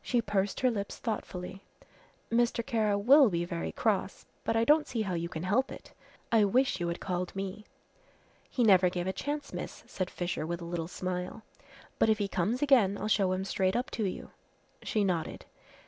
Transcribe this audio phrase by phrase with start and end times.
[0.00, 1.64] She pursed her lips thoughtfully.
[2.30, 2.64] "Mr.
[2.64, 5.92] Kara will be very cross, but I don't see how you can help it.
[6.30, 7.66] I wish you had called me."
[8.48, 11.42] "He never gave a chance, miss," said Fisher, with a little smile,
[11.98, 14.30] "but if he comes again I'll show him straight up to you."
[14.84, 15.44] She nodded.